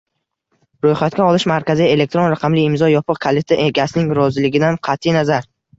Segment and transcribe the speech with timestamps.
[0.85, 5.53] Ro‘yxatga olish markazi, elektron raqamli imzo yopiq kaliti egasining roziligidan qati nazar